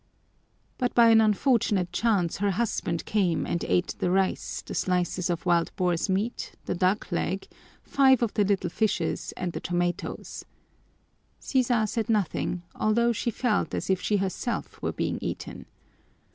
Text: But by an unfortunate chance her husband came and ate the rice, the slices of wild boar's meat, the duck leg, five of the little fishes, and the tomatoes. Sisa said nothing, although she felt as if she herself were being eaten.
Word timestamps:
But 0.79 0.95
by 0.95 1.09
an 1.09 1.21
unfortunate 1.21 1.93
chance 1.93 2.37
her 2.37 2.49
husband 2.49 3.05
came 3.05 3.45
and 3.45 3.63
ate 3.65 3.93
the 3.99 4.09
rice, 4.09 4.63
the 4.65 4.73
slices 4.73 5.29
of 5.29 5.45
wild 5.45 5.71
boar's 5.75 6.09
meat, 6.09 6.53
the 6.65 6.73
duck 6.73 7.11
leg, 7.11 7.47
five 7.83 8.23
of 8.23 8.33
the 8.33 8.43
little 8.43 8.71
fishes, 8.71 9.31
and 9.37 9.53
the 9.53 9.59
tomatoes. 9.59 10.43
Sisa 11.39 11.85
said 11.85 12.09
nothing, 12.09 12.63
although 12.73 13.11
she 13.11 13.29
felt 13.29 13.75
as 13.75 13.91
if 13.91 14.01
she 14.01 14.17
herself 14.17 14.81
were 14.81 14.91
being 14.91 15.19
eaten. 15.21 15.67